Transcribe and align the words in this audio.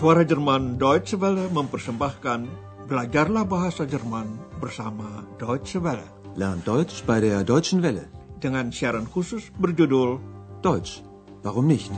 Suara 0.00 0.24
Jerman 0.24 0.80
Deutsche 0.80 1.20
Welle 1.20 1.52
mempersembahkan 1.52 2.48
Belajarlah 2.88 3.44
Bahasa 3.44 3.84
Jerman 3.84 4.32
bersama 4.56 5.28
Deutsche 5.36 5.76
Welle. 5.76 6.08
Lernt 6.40 6.64
Deutsch 6.64 7.04
bei 7.04 7.20
der 7.20 7.44
Deutschen 7.44 7.84
Welle. 7.84 8.08
Dengan 8.40 8.72
siaran 8.72 9.04
khusus 9.04 9.52
berjudul 9.60 10.16
Deutsch, 10.64 11.04
warum 11.44 11.68
nicht? 11.68 11.92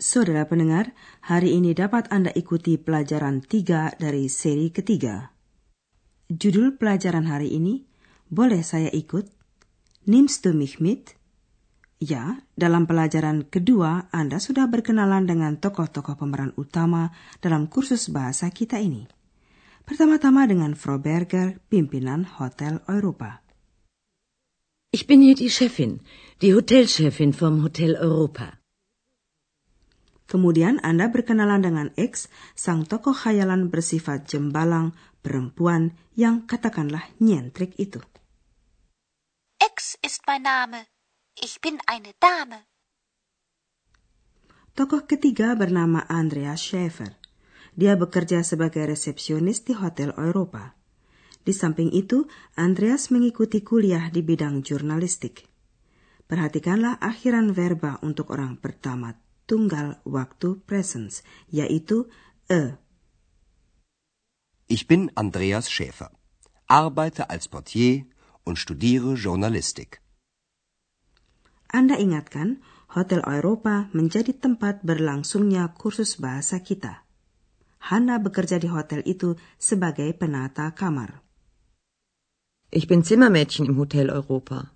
Saudara 0.00 0.48
pendengar, 0.48 0.96
hari 1.20 1.52
ini 1.52 1.76
dapat 1.76 2.08
Anda 2.08 2.32
ikuti 2.32 2.80
pelajaran 2.80 3.44
tiga 3.44 3.92
dari 4.00 4.32
seri 4.32 4.72
ketiga. 4.72 5.36
Judul 6.32 6.80
pelajaran 6.80 7.28
hari 7.28 7.52
ini, 7.52 7.89
Boleh 8.30 8.62
saya 8.62 8.94
ikut? 8.94 9.26
Nimmst 10.06 10.46
du 10.46 10.54
mich 10.54 10.78
mit? 10.78 11.18
Ya, 11.98 12.38
dalam 12.54 12.86
pelajaran 12.86 13.42
kedua 13.42 14.06
Anda 14.14 14.38
sudah 14.38 14.70
berkenalan 14.70 15.26
dengan 15.26 15.58
tokoh-tokoh 15.58 16.14
pemeran 16.14 16.54
utama 16.54 17.10
dalam 17.42 17.66
kursus 17.66 18.06
bahasa 18.06 18.46
kita 18.54 18.78
ini. 18.78 19.10
Pertama-tama 19.82 20.46
dengan 20.46 20.78
Frau 20.78 21.02
Berger, 21.02 21.58
pimpinan 21.66 22.22
Hotel 22.38 22.78
Europa. 22.86 23.42
Ich 24.94 25.10
bin 25.10 25.26
hier 25.26 25.34
die 25.34 25.50
Chefin, 25.50 25.98
die 26.38 26.54
Hotelchefin 26.54 27.34
vom 27.34 27.66
Hotel 27.66 27.98
Europa. 27.98 28.62
Kemudian 30.30 30.78
Anda 30.86 31.10
berkenalan 31.10 31.66
dengan 31.66 31.88
X, 31.98 32.30
sang 32.54 32.86
tokoh 32.86 33.10
khayalan 33.10 33.74
bersifat 33.74 34.30
jembalang 34.30 34.94
perempuan 35.18 35.98
yang 36.14 36.46
katakanlah 36.46 37.02
nyentrik 37.18 37.74
itu. 37.74 37.98
Ist 39.80 40.28
mein 40.28 40.44
Name. 40.44 40.84
Ich 41.40 41.56
bin 41.64 41.80
eine 41.88 42.12
Dame. 42.20 42.68
Tokoh 44.76 45.08
ketiga 45.08 45.56
bernama 45.56 46.04
Andreas 46.04 46.60
Schäfer. 46.60 47.16
Dia 47.72 47.96
bekerja 47.96 48.44
sebagai 48.44 48.84
resepsionis 48.84 49.64
di 49.64 49.72
Hotel 49.72 50.12
Europa. 50.20 50.76
Di 51.40 51.56
samping 51.56 51.96
itu, 51.96 52.28
Andreas 52.60 53.08
mengikuti 53.08 53.64
kuliah 53.64 54.12
di 54.12 54.20
bidang 54.20 54.60
jurnalistik. 54.60 55.48
Perhatikanlah 56.28 57.00
akhiran 57.00 57.56
verba 57.56 57.96
untuk 58.04 58.36
orang 58.36 58.60
pertama 58.60 59.16
tunggal 59.48 59.96
waktu 60.04 60.60
presence, 60.68 61.24
yaitu 61.48 62.04
e. 62.52 62.76
Ich 64.68 64.84
bin 64.84 65.08
Andreas 65.16 65.72
Schäfer, 65.72 66.12
arbeite 66.68 67.32
als 67.32 67.48
Portier 67.48 68.04
und 68.50 68.58
studiere 68.58 69.14
Journalistik. 69.14 70.02
Anda 71.70 71.94
ingatkan, 71.94 72.58
Hotel 72.90 73.22
Europa 73.22 73.86
menjadi 73.94 74.34
tempat 74.34 74.82
berlangsungnya 74.82 75.70
kursus 75.78 76.18
bahasa 76.18 76.58
kita. 76.58 77.06
Hana 77.78 78.18
bekerja 78.18 78.58
di 78.58 78.66
hotel 78.66 79.06
itu 79.06 79.38
sebagai 79.62 80.10
penata 80.18 80.74
kamar. 80.74 81.22
Ich 82.74 82.90
bin 82.90 83.06
Zimmermädchen 83.06 83.70
im 83.70 83.78
Hotel 83.78 84.10
Europa. 84.10 84.74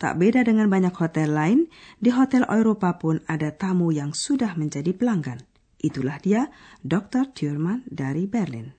Tak 0.00 0.16
beda 0.16 0.48
dengan 0.48 0.72
banyak 0.72 0.96
hotel 0.96 1.36
lain, 1.36 1.68
di 2.00 2.08
Hotel 2.08 2.48
Europa 2.48 2.96
pun 2.96 3.20
ada 3.28 3.52
tamu 3.52 3.92
yang 3.92 4.16
sudah 4.16 4.56
menjadi 4.56 4.96
pelanggan. 4.96 5.44
Itulah 5.76 6.16
dia, 6.24 6.48
Dr. 6.80 7.28
Thurman 7.36 7.84
dari 7.84 8.24
Berlin. 8.24 8.72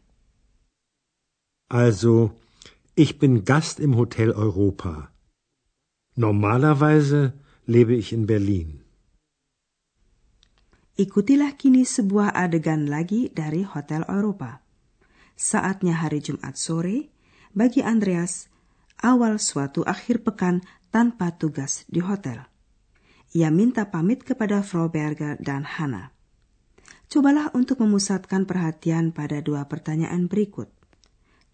Also, 1.70 2.41
ich 2.96 3.20
bin 3.20 3.48
Gast 3.48 3.80
im 3.80 3.96
Hotel 3.96 4.32
Europa. 4.32 5.16
Normalerweise 6.16 7.40
lebe 7.64 7.96
ich 7.96 8.12
in 8.12 8.28
Berlin. 8.28 8.84
Ikutilah 11.00 11.56
kini 11.56 11.88
sebuah 11.88 12.36
adegan 12.36 12.92
lagi 12.92 13.32
dari 13.32 13.64
Hotel 13.64 14.04
Europa. 14.12 14.60
Saatnya 15.40 16.04
hari 16.04 16.20
Jumat 16.20 16.60
sore, 16.60 17.10
bagi 17.56 17.80
Andreas, 17.80 18.52
awal 19.00 19.40
suatu 19.40 19.88
akhir 19.88 20.28
pekan 20.28 20.60
tanpa 20.92 21.32
tugas 21.40 21.88
di 21.88 22.04
hotel. 22.04 22.44
Ia 23.32 23.48
minta 23.48 23.88
pamit 23.88 24.28
kepada 24.28 24.60
Frau 24.60 24.92
Berger 24.92 25.40
dan 25.40 25.64
Hannah. 25.64 26.12
Cobalah 27.08 27.56
untuk 27.56 27.80
memusatkan 27.80 28.44
perhatian 28.44 29.16
pada 29.16 29.40
dua 29.40 29.64
pertanyaan 29.72 30.28
berikut. 30.28 30.81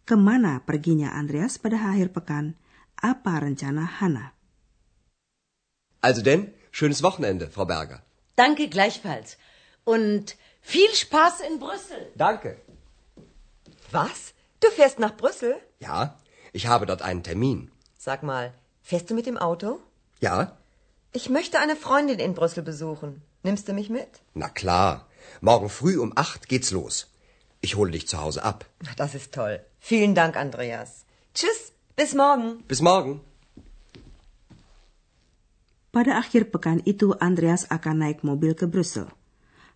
Kemana 0.07 0.63
perginya 0.65 1.09
Andreas 1.19 1.59
pada 1.59 1.75
akhir 1.91 2.15
pekan? 2.15 2.55
Apa 2.95 3.43
rencana 3.43 3.83
Hannah? 3.99 4.31
Also 6.01 6.21
denn, 6.23 6.53
schönes 6.71 7.03
Wochenende, 7.03 7.49
Frau 7.51 7.65
Berger. 7.65 7.99
Danke 8.37 8.69
gleichfalls. 8.69 9.35
Und 9.83 10.35
viel 10.61 10.91
Spaß 11.03 11.41
in 11.47 11.59
Brüssel. 11.59 12.01
Danke. 12.15 12.55
Was? 13.91 14.33
Du 14.61 14.69
fährst 14.71 14.99
nach 14.99 15.15
Brüssel? 15.17 15.55
Ja, 15.79 16.15
ich 16.53 16.67
habe 16.67 16.85
dort 16.85 17.01
einen 17.01 17.23
Termin. 17.23 17.69
Sag 17.97 18.23
mal, 18.23 18.53
fährst 18.81 19.09
du 19.09 19.13
mit 19.13 19.25
dem 19.25 19.37
Auto? 19.37 19.79
Ja? 20.21 20.57
Ich 21.11 21.29
möchte 21.29 21.59
eine 21.59 21.75
Freundin 21.75 22.19
in 22.19 22.33
Brüssel 22.33 22.63
besuchen. 22.63 23.21
Nimmst 23.43 23.67
du 23.67 23.73
mich 23.73 23.89
mit? 23.89 24.11
Na 24.33 24.47
klar. 24.47 25.07
Morgen 25.41 25.69
früh 25.69 25.97
um 25.99 26.13
acht 26.15 26.47
geht's 26.47 26.71
los. 26.71 27.07
Ich 27.67 27.75
hole 27.75 27.91
dich 27.91 28.07
zu 28.07 28.15
Hause 28.23 28.47
ab. 28.47 28.63
Das 28.95 29.11
ist 29.11 29.35
toll. 29.35 29.59
Vielen 29.83 30.15
Dank, 30.15 30.39
Andreas. 30.39 31.03
Tschüss, 31.35 31.75
bis 31.99 32.15
morgen. 32.15 32.63
Bis 32.63 32.79
morgen. 32.79 33.19
Pada 35.91 36.15
akhir 36.15 36.47
pekan 36.47 36.79
itu 36.87 37.11
Andreas 37.19 37.67
akan 37.67 38.07
naik 38.07 38.23
mobil 38.23 38.55
ke 38.55 38.71
Brussel. 38.71 39.11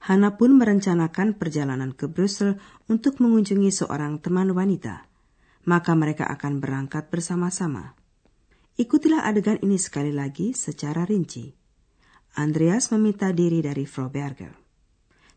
Hana 0.08 0.40
pun 0.40 0.56
merencanakan 0.56 1.36
perjalanan 1.36 1.92
ke 1.92 2.08
Brussel 2.08 2.64
untuk 2.88 3.20
mengunjungi 3.20 3.68
seorang 3.76 4.24
teman 4.24 4.56
wanita. 4.56 5.04
Maka 5.68 5.92
mereka 5.92 6.32
akan 6.32 6.64
berangkat 6.64 7.12
bersama-sama. 7.12 8.00
Ikutilah 8.80 9.28
adegan 9.28 9.60
ini 9.60 9.76
sekali 9.76 10.16
lagi 10.16 10.56
secara 10.56 11.04
rinci. 11.04 11.52
Andreas 12.40 12.88
meminta 12.96 13.36
diri 13.36 13.60
dari 13.60 13.84
Frau 13.84 14.08
Berger. 14.08 14.61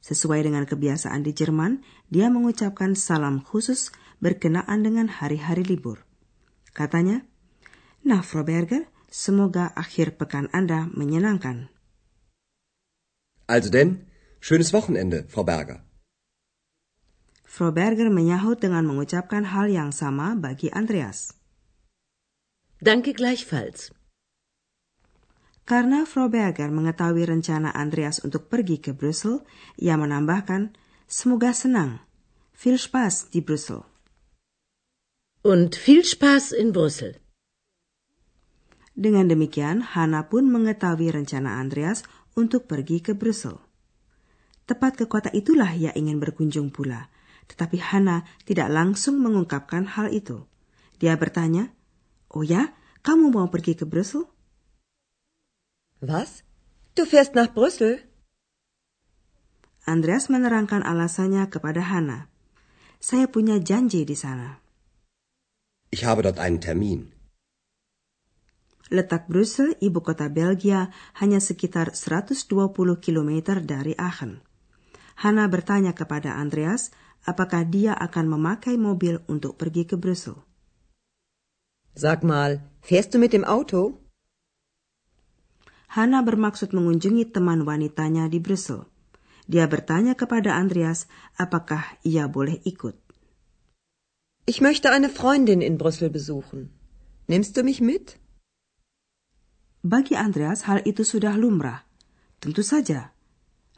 Sesuai 0.05 0.45
dengan 0.45 0.69
kebiasaan 0.69 1.25
di 1.25 1.33
Jerman, 1.33 1.81
dia 2.13 2.29
mengucapkan 2.29 2.93
salam 2.93 3.41
khusus 3.41 3.89
berkenaan 4.21 4.85
dengan 4.85 5.09
hari-hari 5.09 5.65
libur. 5.65 6.05
Katanya, 6.77 7.25
Nah, 8.05 8.21
Frau 8.21 8.45
Berger, 8.45 8.85
semoga 9.09 9.73
akhir 9.73 10.21
pekan 10.21 10.53
Anda 10.53 10.93
menyenangkan. 10.93 11.73
Also 13.49 13.73
denn, 13.73 14.05
schönes 14.45 14.77
Wochenende, 14.77 15.25
Frau 15.33 15.41
Berger. 15.41 15.81
Frau 17.49 17.73
Berger 17.73 18.13
menyahut 18.13 18.61
dengan 18.61 18.85
mengucapkan 18.85 19.49
hal 19.57 19.73
yang 19.73 19.89
sama 19.89 20.37
bagi 20.37 20.69
Andreas. 20.69 21.33
Danke 22.85 23.17
gleichfalls. 23.17 23.89
Karena 25.65 26.05
Frau 26.05 26.29
Berger 26.29 26.69
mengetahui 26.69 27.25
rencana 27.25 27.73
Andreas 27.73 28.21
untuk 28.21 28.53
pergi 28.53 28.85
ke 28.85 28.93
Brussel, 28.93 29.41
ia 29.81 29.97
menambahkan, 29.97 30.77
semoga 31.09 31.57
senang. 31.57 32.05
Viel 32.53 32.77
Spaß 32.77 33.33
di 33.33 33.41
Brussel. 33.41 33.81
Und 35.41 35.73
viel 35.73 36.05
Spaß 36.05 36.53
in 36.53 36.77
Brüssel. 36.77 37.17
Dengan 38.93 39.25
demikian, 39.25 39.81
Hana 39.81 40.29
pun 40.29 40.53
mengetahui 40.53 41.09
rencana 41.09 41.57
Andreas 41.57 42.05
untuk 42.37 42.69
pergi 42.69 43.01
ke 43.01 43.17
Brussel. 43.17 43.57
Tepat 44.69 45.01
ke 45.01 45.05
kota 45.09 45.33
itulah 45.33 45.73
ia 45.73 45.97
ingin 45.97 46.21
berkunjung 46.21 46.73
pula, 46.73 47.09
tetapi 47.49 47.81
Hana 47.81 48.29
tidak 48.45 48.69
langsung 48.69 49.17
mengungkapkan 49.21 49.89
hal 49.97 50.13
itu. 50.13 50.45
Dia 51.01 51.17
bertanya, 51.17 51.73
"Oh 52.33 52.45
ya, 52.45 52.77
kamu 53.01 53.33
mau 53.33 53.49
pergi 53.49 53.77
ke 53.77 53.89
Brussel?" 53.89 54.34
Was? 56.01 56.43
Du 56.95 57.07
fährst 57.07 57.35
nach 57.35 57.55
Brüssel? 57.55 58.03
Andreas 59.85 60.33
menerangkan 60.33 60.81
alasannya 60.81 61.47
kepada 61.53 61.85
Hana. 61.85 62.33
Saya 62.99 63.29
punya 63.29 63.61
janji 63.61 64.09
di 64.09 64.17
sana. 64.17 64.59
Ich 65.93 66.09
habe 66.09 66.25
dort 66.25 66.41
einen 66.41 66.59
Termin. 66.59 67.13
Letak 68.91 69.29
Brussel, 69.29 69.77
ibu 69.81 70.01
kota 70.01 70.29
Belgia, 70.29 70.93
hanya 71.17 71.41
sekitar 71.41 71.97
120 71.97 72.73
km 73.01 73.31
dari 73.65 73.97
Aachen. 73.97 74.45
Hana 75.21 75.47
bertanya 75.49 75.95
kepada 75.97 76.37
Andreas 76.37 76.91
apakah 77.25 77.65
dia 77.65 77.97
akan 77.97 78.29
memakai 78.29 78.77
mobil 78.77 79.25
untuk 79.31 79.57
pergi 79.57 79.89
ke 79.89 79.97
Brussel. 79.97 80.45
Sag 81.95 82.27
mal, 82.27 82.61
fährst 82.83 83.15
du 83.15 83.23
mit 83.23 83.33
dem 83.33 83.47
Auto? 83.47 84.04
Hana 85.95 86.27
bermaksud 86.27 86.75
mengunjungi 86.75 87.31
teman 87.31 87.63
wanitanya 87.63 88.27
di 88.27 88.43
Brussel. 88.43 88.91
Dia 89.47 89.71
bertanya 89.71 90.19
kepada 90.19 90.59
Andreas 90.59 91.07
apakah 91.39 91.87
ia 92.03 92.27
boleh 92.27 92.59
ikut. 92.67 92.99
Ich 94.51 94.59
möchte 94.59 94.91
eine 94.91 95.07
Freundin 95.07 95.63
in 95.63 95.79
Brüssel 95.79 96.11
besuchen. 96.11 96.75
Nimmst 97.31 97.55
du 97.55 97.63
mich 97.63 97.79
mit? 97.79 98.19
Bagi 99.87 100.19
Andreas 100.19 100.67
hal 100.67 100.83
itu 100.83 101.07
sudah 101.07 101.39
lumrah. 101.39 101.87
Tentu 102.43 102.67
saja. 102.67 103.15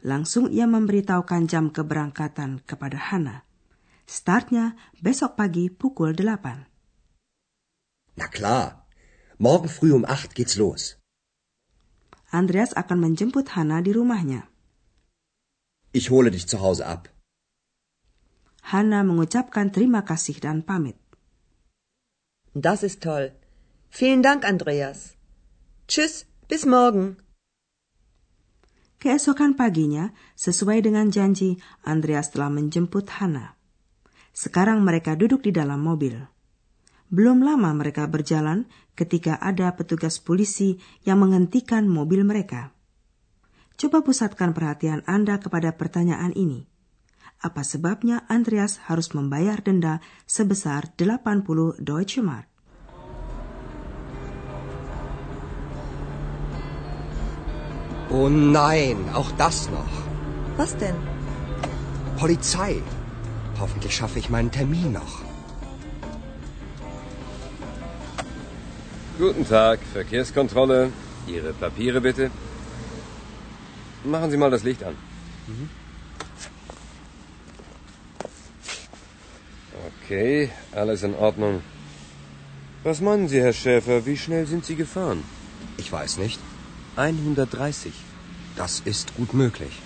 Langsung 0.01 0.49
ia 0.49 0.65
memberitahukan 0.65 1.45
jam 1.45 1.69
keberangkatan 1.69 2.65
kepada 2.65 2.97
Hana. 2.97 3.45
Startnya 4.09 4.73
besok 5.05 5.37
pagi 5.37 5.69
pukul 5.69 6.17
8. 6.17 8.17
Na 8.17 8.25
klar. 8.25 8.89
Morgen 9.37 9.69
früh 9.69 9.93
um 9.93 10.01
acht 10.09 10.33
geht's 10.33 10.57
los. 10.57 10.97
Andreas 12.27 12.75
akan 12.75 13.07
menjemput 13.07 13.47
Hana 13.55 13.79
di 13.79 13.95
rumahnya. 13.95 14.51
Ich 15.95 16.11
hole 16.11 16.27
dich 16.27 16.47
zu 16.47 16.59
Hause 16.59 16.83
ab. 16.83 17.07
Hana 18.67 18.99
mengucapkan 19.07 19.71
terima 19.71 20.03
kasih 20.03 20.43
dan 20.43 20.59
pamit. 20.59 20.99
Das 22.51 22.83
ist 22.83 22.99
toll. 22.99 23.31
Vielen 23.87 24.19
Dank, 24.19 24.43
Andreas. 24.43 25.15
Tschüss, 25.87 26.27
bis 26.51 26.67
morgen. 26.67 27.23
Keesokan 28.99 29.55
paginya, 29.55 30.11
sesuai 30.35 30.83
dengan 30.83 31.07
janji, 31.13 31.61
Andreas 31.87 32.33
telah 32.33 32.51
menjemput 32.51 33.07
Hana. 33.21 33.55
Sekarang 34.35 34.83
mereka 34.83 35.15
duduk 35.15 35.47
di 35.47 35.55
dalam 35.55 35.79
mobil. 35.79 36.36
Belum 37.07 37.39
lama 37.39 37.71
mereka 37.71 38.03
berjalan 38.11 38.67
ketika 38.91 39.39
ada 39.39 39.71
petugas 39.79 40.19
polisi 40.19 40.75
yang 41.07 41.23
menghentikan 41.23 41.87
mobil 41.87 42.27
mereka. 42.27 42.75
Coba 43.77 44.03
pusatkan 44.03 44.51
perhatian 44.51 45.05
Anda 45.07 45.39
kepada 45.39 45.71
pertanyaan 45.77 46.33
ini. 46.33 46.67
Apa 47.37 47.61
sebabnya 47.61 48.25
Andreas 48.25 48.81
harus 48.89 49.13
membayar 49.13 49.61
denda 49.61 50.01
sebesar 50.25 50.97
80 50.97 51.77
Deutsche 51.77 52.25
Mark? 52.25 52.49
Oh 58.09 58.31
nein, 58.31 58.97
auch 59.13 59.29
das 59.37 59.69
noch. 59.69 59.93
Was 60.57 60.73
denn? 60.79 60.97
Polizei. 62.17 62.81
Hoffentlich 63.59 63.93
schaffe 63.93 64.17
ich 64.17 64.33
meinen 64.33 64.49
Termin 64.49 64.97
noch. 64.97 65.26
Guten 69.17 69.47
Tag, 69.47 69.79
Verkehrskontrolle. 69.93 70.91
Ihre 71.25 71.51
Papiere 71.51 72.01
bitte. 72.01 72.29
Machen 74.03 74.29
Sie 74.29 74.37
mal 74.37 74.51
das 74.51 74.61
Licht 74.61 74.83
an. 74.83 74.95
Okay, 79.87 80.51
alles 80.71 81.01
in 81.01 81.15
Ordnung. 81.15 81.63
Was 82.83 83.01
meinen 83.01 83.27
Sie, 83.27 83.41
Herr 83.41 83.53
Schäfer, 83.53 84.05
wie 84.05 84.17
schnell 84.17 84.45
sind 84.45 84.65
Sie 84.65 84.75
gefahren? 84.75 85.23
Ich 85.77 85.91
weiß 85.91 86.17
nicht. 86.19 86.39
130. 86.95 87.93
Das 88.55 88.81
ist 88.85 89.15
gut 89.15 89.33
möglich. 89.33 89.81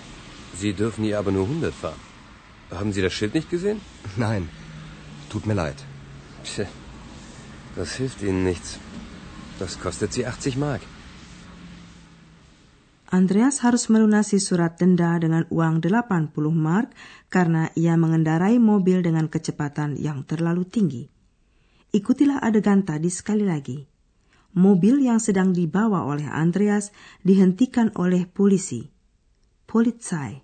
Sie 0.54 0.74
dürfen 0.74 1.04
hier 1.04 1.18
aber 1.18 1.32
nur 1.32 1.44
100 1.44 1.72
fahren. 1.72 2.00
Haben 2.70 2.92
Sie 2.92 3.00
das 3.00 3.14
Schild 3.14 3.32
nicht 3.32 3.48
gesehen? 3.48 3.80
Nein, 4.16 4.50
tut 5.30 5.46
mir 5.46 5.54
leid. 5.54 5.76
Tja, 6.44 6.66
das 7.76 7.94
hilft 7.94 8.20
Ihnen 8.20 8.44
nichts. 8.44 8.78
Das 9.58 9.78
kostet 9.80 10.12
Sie 10.12 10.24
80 10.26 10.56
Mark. 10.56 10.82
Andreas 13.12 13.60
harus 13.60 13.92
melunasi 13.92 14.40
surat 14.40 14.80
denda 14.80 15.20
dengan 15.20 15.44
uang 15.52 15.84
80 15.84 16.32
mark 16.56 16.96
karena 17.28 17.68
ia 17.76 17.92
mengendarai 17.92 18.56
mobil 18.56 19.04
dengan 19.04 19.28
kecepatan 19.28 20.00
yang 20.00 20.24
terlalu 20.24 20.64
tinggi. 20.64 21.04
Ikutilah 21.92 22.40
adegan 22.40 22.88
tadi 22.88 23.12
sekali 23.12 23.44
lagi. 23.44 23.84
Mobil 24.56 25.04
yang 25.04 25.20
sedang 25.20 25.52
dibawa 25.52 26.08
oleh 26.08 26.24
Andreas 26.24 26.88
dihentikan 27.20 27.92
oleh 28.00 28.24
polisi. 28.24 28.88
Polizei. 29.68 30.40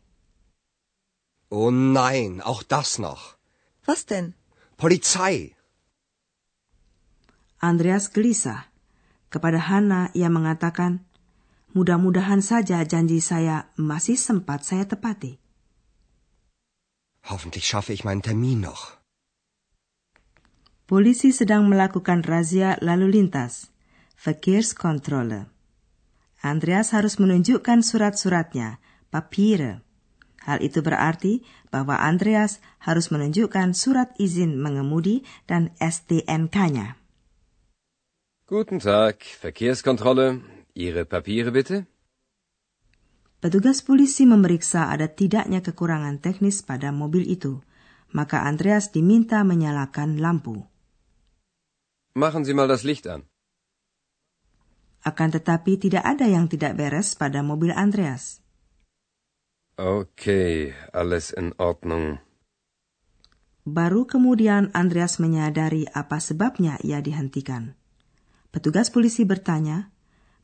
Oh 1.49 1.72
nein, 1.72 2.44
auch 2.44 2.61
das 2.61 3.00
noch. 3.00 3.40
Was 3.88 4.04
denn? 4.04 4.37
Polizei. 4.76 5.56
Andreas 7.64 8.12
gelisah. 8.12 8.68
Kepada 9.28 9.60
Hana 9.60 10.08
ia 10.16 10.32
mengatakan, 10.32 11.04
mudah-mudahan 11.76 12.40
saja 12.40 12.80
janji 12.84 13.20
saya 13.20 13.69
masih 13.76 14.16
sempat 14.16 14.64
saya 14.64 14.88
tepati. 14.88 15.36
Hoffentlich 17.28 17.69
schaffe 17.69 17.92
ich 17.92 18.08
meinen 18.08 18.25
Termin 18.25 18.64
noch. 18.64 18.96
Polisi 20.88 21.36
sedang 21.36 21.69
melakukan 21.69 22.25
razia 22.25 22.80
lalu 22.80 23.20
lintas, 23.20 23.69
Verkehrskontrolle. 24.16 25.52
Andreas 26.40 26.96
harus 26.96 27.20
menunjukkan 27.20 27.84
surat-suratnya, 27.84 28.80
Papiere. 29.12 29.84
Hal 30.48 30.64
itu 30.64 30.80
berarti 30.80 31.44
bahwa 31.69 32.00
Andreas 32.00 32.64
harus 32.80 33.12
menunjukkan 33.12 33.76
surat 33.76 34.16
izin 34.16 34.56
mengemudi 34.56 35.28
dan 35.44 35.76
STNK-nya. 35.76 36.96
Guten 38.49 38.81
Tag, 38.81 39.21
Verkehrskontrolle. 39.21 40.41
Ihre 40.73 41.05
Papiere 41.05 41.53
bitte? 41.53 41.85
Petugas 43.45 43.85
polisi 43.85 44.25
memeriksa 44.25 44.89
ada 44.89 45.05
tidaknya 45.05 45.61
kekurangan 45.61 46.17
teknis 46.17 46.65
pada 46.65 46.89
mobil 46.89 47.29
itu, 47.29 47.61
maka 48.17 48.49
Andreas 48.49 48.89
diminta 48.89 49.45
menyalakan 49.45 50.17
lampu. 50.17 50.65
Machen 52.17 52.49
Sie 52.49 52.56
mal 52.56 52.73
das 52.73 52.89
Licht 52.89 53.05
an. 53.05 53.29
Akan 55.05 55.29
tetapi 55.29 55.77
tidak 55.77 56.09
ada 56.09 56.25
yang 56.25 56.49
tidak 56.49 56.73
beres 56.73 57.21
pada 57.21 57.45
mobil 57.45 57.77
Andreas. 57.77 58.41
Okay, 59.77 60.73
alles 60.97 61.37
in 61.37 61.53
Ordnung. 61.61 62.25
Baru 63.69 64.09
kemudian 64.09 64.73
Andreas 64.73 65.21
menyadari 65.21 65.85
apa 65.93 66.17
sebabnya 66.17 66.81
ia 66.81 67.05
dihentikan. 67.05 67.77
Petugas 68.58 68.90
polisi 68.90 69.22
bertanya, 69.22 69.94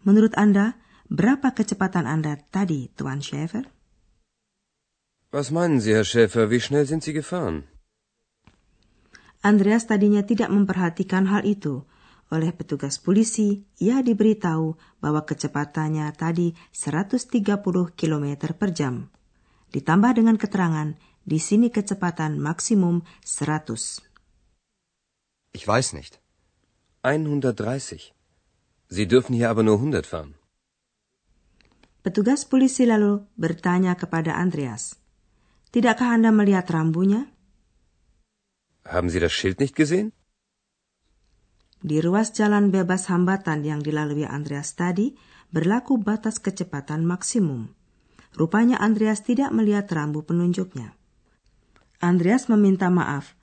Menurut 0.06 0.38
Anda, 0.38 0.78
berapa 1.10 1.50
kecepatan 1.50 2.06
Anda 2.06 2.38
tadi, 2.54 2.94
Tuan 2.94 3.18
Schäfer? 3.18 3.66
Was 5.34 5.50
meinen 5.50 5.82
Sie, 5.82 5.90
Herr 5.90 6.06
Schäfer, 6.06 6.46
wie 6.46 6.62
schnell 6.62 6.86
sind 6.86 7.02
Sie 7.02 7.10
gefahren? 7.10 7.66
Andreas 9.42 9.90
tadinya 9.90 10.22
tidak 10.22 10.54
memperhatikan 10.54 11.26
hal 11.26 11.42
itu. 11.42 11.82
Oleh 12.30 12.54
petugas 12.54 13.02
polisi, 13.02 13.66
ia 13.82 13.98
diberitahu 13.98 14.78
bahwa 15.02 15.26
kecepatannya 15.26 16.06
tadi 16.14 16.54
130 16.70 17.42
km 17.98 18.26
per 18.54 18.70
jam. 18.70 19.10
Ditambah 19.74 20.22
dengan 20.22 20.38
keterangan, 20.38 20.94
di 21.26 21.42
sini 21.42 21.66
kecepatan 21.66 22.38
maksimum 22.38 23.02
100. 23.26 24.06
Ich 25.50 25.66
weiß 25.66 25.98
nicht. 25.98 26.23
130. 27.04 28.16
Sie 28.88 29.06
dürfen 29.06 29.36
hier 29.36 29.52
aber 29.52 29.62
nur 29.62 29.76
100 29.76 30.08
fahren. 30.08 30.40
Petugas 32.00 32.48
polisi 32.48 32.88
lalu 32.88 33.20
bertanya 33.36 33.92
kepada 33.92 34.40
Andreas, 34.40 34.96
Tidakkah 35.74 36.14
Anda 36.16 36.32
melihat 36.32 36.70
rambunya? 36.70 37.28
Haben 38.88 39.12
Sie 39.12 39.20
das 39.20 39.32
Schild 39.32 39.60
nicht 39.60 39.76
gesehen? 39.76 40.16
Di 41.84 42.00
ruas 42.00 42.32
jalan 42.32 42.72
bebas 42.72 43.12
hambatan 43.12 43.60
yang 43.66 43.84
dilalui 43.84 44.24
Andreas 44.24 44.72
tadi, 44.72 45.12
berlaku 45.52 46.00
batas 46.00 46.40
kecepatan 46.40 47.04
maksimum. 47.04 47.68
Rupanya 48.32 48.80
Andreas 48.80 49.20
tidak 49.20 49.52
melihat 49.52 49.90
rambu 49.92 50.24
penunjuknya. 50.24 50.96
Andreas 52.00 52.48
meminta 52.48 52.88
maaf. 52.88 53.36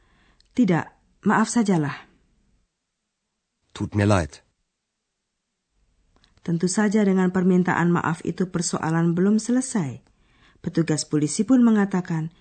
Tidak, 0.58 0.86
maaf 1.28 1.48
sajalah. 1.48 2.11
Tut 3.72 3.96
mir 3.96 4.08
leid. 4.08 4.44
Tentu 6.42 6.66
saja 6.66 7.06
dengan 7.06 7.30
permintaan 7.30 7.94
maaf 7.94 8.26
itu 8.26 8.50
persoalan 8.50 9.14
belum 9.14 9.38
selesai. 9.38 10.02
Petugas 10.62 11.06
polisi 11.06 11.46
pun 11.46 11.62
mengatakan, 11.62 12.34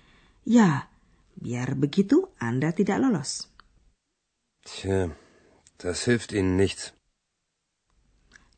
ya, 0.48 0.88
biar 1.36 1.76
begitu 1.76 2.32
Anda 2.40 2.72
tidak 2.72 3.00
lolos. 3.00 3.52
Tja, 4.64 5.12
das 5.80 6.04
hilft 6.08 6.32
Ihnen 6.32 6.56
nichts. 6.56 6.96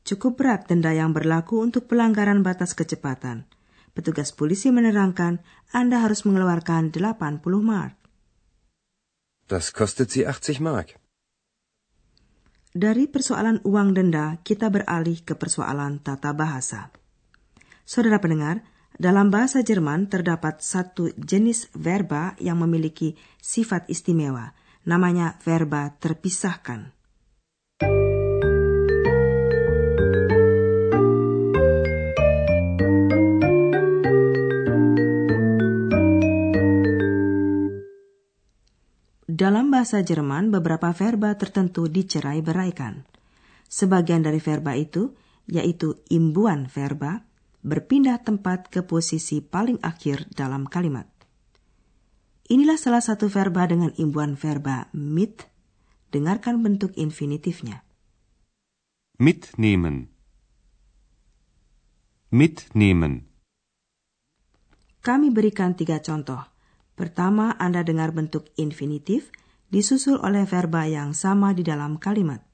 Cukup 0.02 0.42
berat 0.42 0.66
denda 0.66 0.90
yang 0.90 1.14
berlaku 1.14 1.62
untuk 1.62 1.86
pelanggaran 1.86 2.42
batas 2.42 2.74
kecepatan. 2.74 3.46
Petugas 3.94 4.34
polisi 4.34 4.74
menerangkan 4.74 5.38
Anda 5.70 6.02
harus 6.02 6.26
mengeluarkan 6.26 6.90
80 6.90 7.38
mark. 7.62 7.94
Das 9.46 9.70
kostet 9.70 10.10
Sie 10.10 10.26
80 10.26 10.58
Mark. 10.58 11.01
Dari 12.72 13.04
persoalan 13.04 13.60
uang 13.68 13.92
denda, 13.92 14.40
kita 14.40 14.72
beralih 14.72 15.20
ke 15.20 15.36
persoalan 15.36 16.00
tata 16.00 16.32
bahasa. 16.32 16.88
Saudara 17.84 18.16
pendengar, 18.16 18.64
dalam 18.96 19.28
bahasa 19.28 19.60
Jerman 19.60 20.08
terdapat 20.08 20.64
satu 20.64 21.12
jenis 21.20 21.68
verba 21.76 22.32
yang 22.40 22.56
memiliki 22.64 23.12
sifat 23.44 23.92
istimewa, 23.92 24.56
Namanya 24.82 25.38
verba 25.46 25.94
terpisahkan. 25.94 26.90
Bahasa 39.82 39.98
Jerman, 39.98 40.54
beberapa 40.54 40.94
verba 40.94 41.34
tertentu 41.34 41.90
dicerai 41.90 42.38
beraikan. 42.38 43.02
Sebagian 43.66 44.22
dari 44.22 44.38
verba 44.38 44.78
itu, 44.78 45.10
yaitu 45.50 45.98
imbuan 46.06 46.70
verba, 46.70 47.26
berpindah 47.66 48.22
tempat 48.22 48.70
ke 48.70 48.86
posisi 48.86 49.42
paling 49.42 49.82
akhir 49.82 50.30
dalam 50.38 50.70
kalimat. 50.70 51.10
Inilah 52.46 52.78
salah 52.78 53.02
satu 53.02 53.26
verba 53.26 53.66
dengan 53.66 53.90
imbuan 53.98 54.38
verba 54.38 54.86
mit. 54.94 55.50
Dengarkan 56.14 56.62
bentuk 56.62 56.94
infinitifnya. 56.94 57.82
Mitnehmen. 59.18 60.14
Mitnehmen. 62.30 63.26
Kami 65.02 65.34
berikan 65.34 65.74
tiga 65.74 65.98
contoh. 65.98 66.38
Pertama, 66.94 67.58
Anda 67.58 67.82
dengar 67.82 68.14
bentuk 68.14 68.46
infinitif 68.54 69.34
disusul 69.72 70.20
oleh 70.20 70.44
verba 70.44 70.84
yang 70.84 71.16
sama 71.16 71.56
di 71.56 71.64
dalam 71.64 71.96
kalimat. 71.96 72.44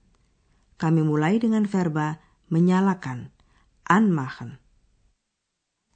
Kami 0.78 1.02
mulai 1.02 1.42
dengan 1.42 1.66
verba 1.66 2.22
menyalakan, 2.46 3.34
anmachen. 3.82 4.62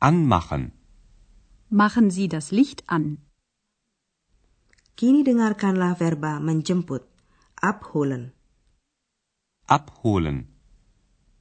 Anmachen. 0.02 0.74
Machen 1.70 2.10
Sie 2.10 2.26
das 2.26 2.50
Licht 2.50 2.82
an. 2.90 3.22
Kini 4.98 5.22
dengarkanlah 5.22 5.94
verba 5.94 6.42
menjemput, 6.42 7.06
abholen. 7.62 8.34
Abholen. 9.70 10.50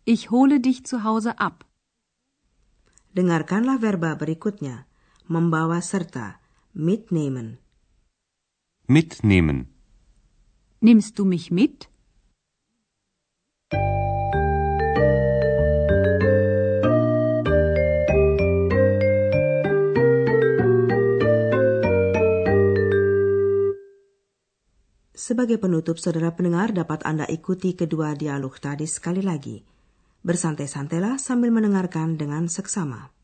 Ich 0.06 0.30
hole 0.30 0.62
dich 0.62 0.86
zu 0.86 1.02
Hause 1.02 1.42
ab. 1.42 1.66
Dengarkanlah 3.18 3.82
verba 3.82 4.16
berikutnya, 4.16 4.86
membawa 5.26 5.82
serta, 5.82 6.40
mitnehmen. 6.72 7.58
Mitnehmen. 8.88 9.71
Nimmst 10.82 11.14
du 11.22 11.30
mich 11.30 11.54
mit? 11.54 11.86
Sebagai 25.14 25.62
penutup, 25.62 26.02
saudara 26.02 26.34
pendengar 26.34 26.74
dapat 26.74 27.06
Anda 27.06 27.30
ikuti 27.30 27.78
kedua 27.78 28.18
dialog 28.18 28.58
tadi 28.58 28.90
sekali 28.90 29.22
lagi. 29.22 29.62
Bersantai-santailah 30.26 31.22
sambil 31.22 31.54
mendengarkan 31.54 32.18
dengan 32.18 32.50
seksama. 32.50 33.21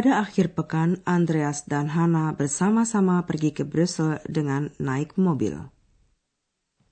Pada 0.00 0.24
akhir 0.24 0.56
pekan, 0.56 1.04
Andreas 1.04 1.68
dan 1.68 1.92
Hannah 1.92 2.32
bersama-sama 2.32 3.20
pergi 3.28 3.52
ke 3.52 3.68
Brüssel 3.68 4.16
dengan 4.24 4.72
naik 4.80 5.20
mobil. 5.20 5.68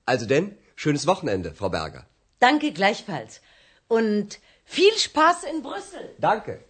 Also 0.05 0.29
denn, 0.29 0.53
schönes 0.77 1.09
Wochenende, 1.09 1.49
Frau 1.57 1.73
Berger. 1.73 2.05
Danke 2.37 2.69
gleichfalls. 2.69 3.41
Und 3.89 4.37
viel 4.61 4.93
Spaß 4.93 5.49
in 5.49 5.65
Brüssel. 5.65 6.13
Danke. 6.21 6.61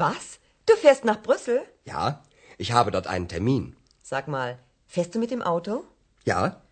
Was? 0.00 0.40
Du 0.64 0.80
fährst 0.80 1.04
nach 1.04 1.20
Brüssel? 1.20 1.60
Ja, 1.84 2.24
ich 2.56 2.72
habe 2.72 2.90
dort 2.90 3.06
einen 3.06 3.28
Termin. 3.28 3.76
Sag 4.00 4.28
mal, 4.28 4.56
fährst 4.86 5.14
du 5.14 5.18
mit 5.18 5.30
dem 5.30 5.42
Auto? 5.42 5.84
Ja? 6.24 6.62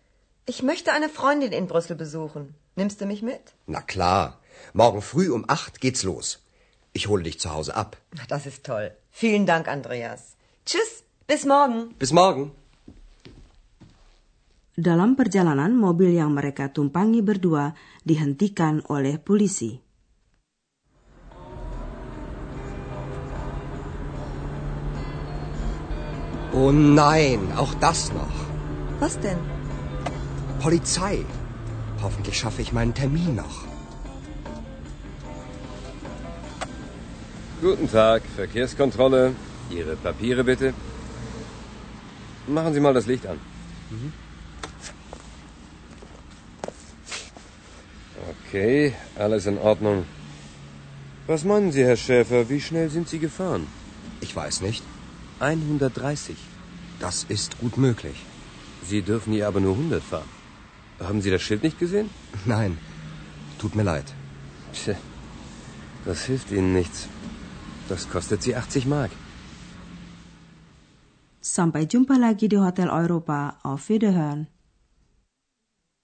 Ich 0.47 0.63
möchte 0.63 0.93
eine 0.93 1.09
Freundin 1.09 1.53
in 1.53 1.67
Brüssel 1.67 1.95
besuchen. 1.95 2.55
Nimmst 2.75 3.01
du 3.01 3.05
mich 3.05 3.21
mit? 3.21 3.53
Na 3.67 3.81
klar. 3.81 4.41
Morgen 4.73 5.03
früh 5.03 5.29
um 5.29 5.45
acht 5.47 5.79
geht's 5.79 6.01
los. 6.01 6.41
Ich 6.93 7.07
hole 7.07 7.23
dich 7.23 7.39
zu 7.39 7.53
Hause 7.53 7.75
ab. 7.75 7.97
Das 8.27 8.45
ist 8.45 8.65
toll. 8.65 8.91
Vielen 9.09 9.45
Dank, 9.45 9.67
Andreas. 9.67 10.35
Tschüss, 10.65 11.03
bis 11.27 11.45
morgen. 11.45 11.95
Bis 11.97 12.11
morgen. 12.11 12.51
Dalam 14.75 15.15
perjalanan, 15.15 15.75
mobil 15.75 16.15
yang 16.15 16.31
mereka 16.31 16.71
tumpangi 16.71 17.21
berdua 17.21 17.75
dihentikan 18.07 18.83
oleh 18.87 19.19
polisi. 19.19 19.83
Oh 26.51 26.71
nein, 26.71 27.39
auch 27.55 27.71
das 27.79 28.11
noch. 28.11 28.35
Was 28.99 29.19
denn? 29.19 29.39
Polizei. 30.59 31.23
Hoffentlich 32.03 32.35
schaffe 32.37 32.61
ich 32.61 32.73
meinen 32.73 32.93
Termin 32.93 33.35
noch. 33.35 33.70
Guten 37.61 37.87
Tag, 37.91 38.23
Verkehrskontrolle. 38.35 39.35
Ihre 39.69 39.95
Papiere 39.95 40.43
bitte. 40.43 40.73
Machen 42.47 42.73
Sie 42.73 42.79
mal 42.79 42.95
das 42.95 43.05
Licht 43.05 43.27
an. 43.27 43.39
Okay, 48.31 48.95
alles 49.15 49.45
in 49.45 49.59
Ordnung. 49.59 50.05
Was 51.27 51.43
meinen 51.43 51.71
Sie, 51.71 51.83
Herr 51.83 51.97
Schäfer, 51.97 52.49
wie 52.49 52.59
schnell 52.59 52.89
sind 52.89 53.07
Sie 53.07 53.19
gefahren? 53.19 53.67
Ich 54.21 54.35
weiß 54.35 54.61
nicht. 54.61 54.83
130. 55.39 56.37
Das 56.99 57.25
ist 57.29 57.59
gut 57.59 57.77
möglich. 57.77 58.25
Sie 58.83 59.03
dürfen 59.03 59.33
hier 59.33 59.47
aber 59.47 59.59
nur 59.59 59.73
100 59.73 60.01
fahren. 60.01 60.29
Haben 60.99 61.21
Sie 61.21 61.29
das 61.29 61.43
Schild 61.43 61.61
nicht 61.61 61.77
gesehen? 61.77 62.09
Nein, 62.45 62.79
tut 63.59 63.75
mir 63.75 63.83
leid. 63.83 64.05
Tja, 64.73 64.95
das 66.05 66.25
hilft 66.25 66.49
Ihnen 66.51 66.73
nichts. 66.73 67.07
Das 67.89 68.09
kostet 68.09 68.41
Sie 68.43 68.55
80 68.55 68.85
Mark. 68.85 69.11
Sampai 71.41 71.89
jumpa 71.89 72.21
lagi 72.21 72.47
di 72.47 72.57
Hotel 72.57 72.89
Europa. 72.89 73.57
Auf 73.63 73.89
Wiederhören. 73.89 74.47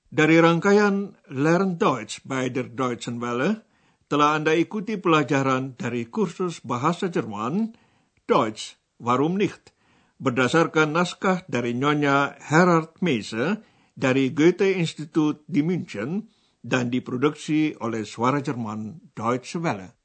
Dari 0.08 0.40
rangkaian 0.40 1.20
Learn 1.28 1.78
Deutsch 1.78 2.24
bei 2.24 2.48
der 2.48 2.72
Deutschen 2.72 3.20
Welle, 3.20 3.68
telah 4.08 4.40
Anda 4.40 4.56
ikuti 4.56 4.96
pelajaran 4.96 5.76
dari 5.76 6.08
kursus 6.08 6.64
bahasa 6.64 7.12
Jerman, 7.12 7.76
Deutsch, 8.24 8.80
warum 9.04 9.36
nicht, 9.36 9.76
berdasarkan 10.24 10.96
naskah 10.96 11.44
dari 11.52 11.76
Nyonya 11.76 12.40
Herard 12.40 13.04
Meise 13.04 13.60
dari 14.00 14.32
Goethe 14.32 14.80
Institut 14.80 15.44
di 15.44 15.60
München 15.60 16.32
dan 16.64 16.88
diproduksi 16.88 17.76
oleh 17.84 18.08
Suara 18.08 18.40
Jerman 18.40 19.12
Deutsche 19.12 19.60
Welle. 19.60 19.97